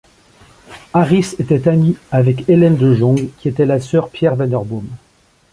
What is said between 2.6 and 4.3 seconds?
de Jong, qui était la sœur